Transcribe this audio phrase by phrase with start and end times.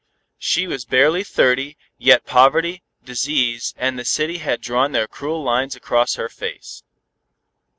[0.39, 5.75] She was barely thirty, yet poverty, disease and the city had drawn their cruel lines
[5.75, 6.81] across her face.